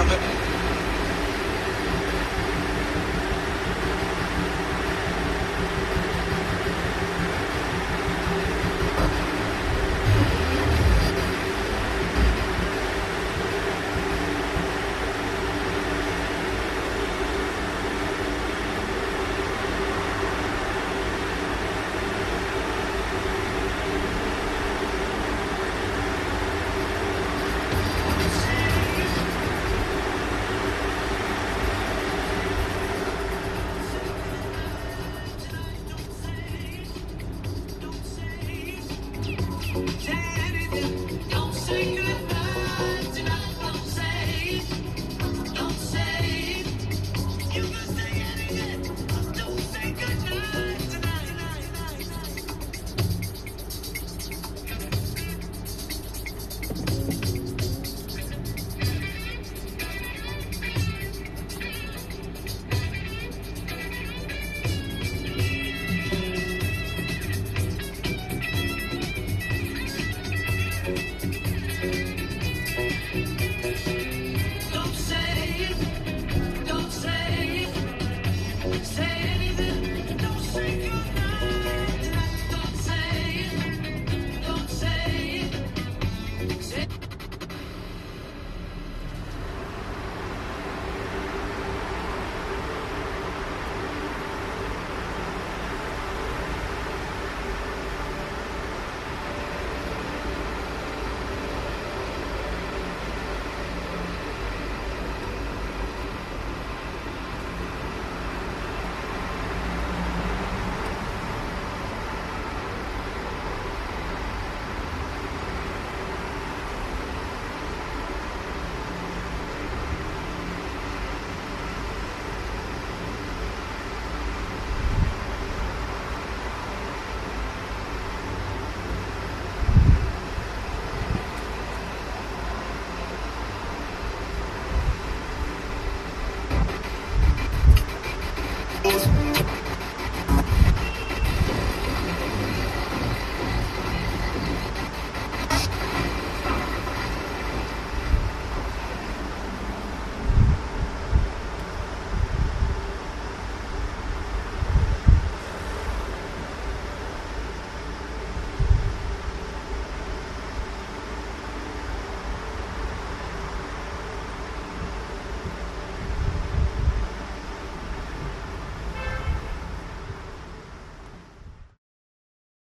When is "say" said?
41.54-41.99